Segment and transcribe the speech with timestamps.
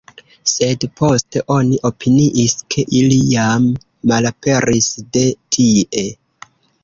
[0.51, 3.67] Sed poste oni opiniis ke ili jam
[4.13, 4.89] malaperis
[5.19, 5.27] de
[5.57, 6.05] tie.